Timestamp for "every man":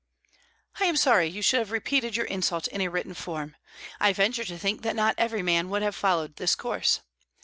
5.15-5.69